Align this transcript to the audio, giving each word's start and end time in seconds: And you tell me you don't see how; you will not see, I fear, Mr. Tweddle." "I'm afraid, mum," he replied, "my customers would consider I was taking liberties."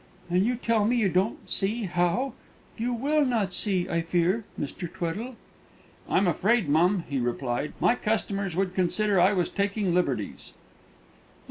And 0.31 0.43
you 0.47 0.55
tell 0.55 0.85
me 0.85 0.95
you 0.95 1.09
don't 1.09 1.47
see 1.47 1.83
how; 1.83 2.33
you 2.75 2.91
will 2.91 3.23
not 3.23 3.53
see, 3.53 3.87
I 3.87 4.01
fear, 4.01 4.45
Mr. 4.59 4.91
Tweddle." 4.91 5.35
"I'm 6.09 6.27
afraid, 6.27 6.67
mum," 6.67 7.03
he 7.07 7.19
replied, 7.19 7.73
"my 7.79 7.93
customers 7.93 8.55
would 8.55 8.73
consider 8.73 9.19
I 9.21 9.33
was 9.33 9.47
taking 9.47 9.93
liberties." 9.93 10.53